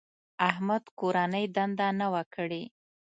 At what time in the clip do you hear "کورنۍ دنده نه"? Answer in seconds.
0.99-2.07